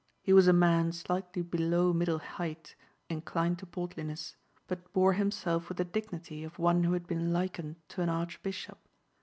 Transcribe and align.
He 0.23 0.33
was 0.33 0.47
a 0.47 0.51
man 0.51 0.91
slightly 0.93 1.43
below 1.43 1.93
middle 1.93 2.17
height, 2.17 2.73
inclined 3.07 3.59
to 3.59 3.67
portliness, 3.67 4.35
but 4.65 4.91
bore 4.93 5.13
himself 5.13 5.69
with 5.69 5.77
the 5.77 5.85
dignity 5.85 6.43
of 6.43 6.57
one 6.57 6.83
who 6.85 6.93
had 6.93 7.05
been 7.05 7.31
likened 7.31 7.75
to 7.89 8.01
an 8.01 8.09
archbishop. 8.09 8.79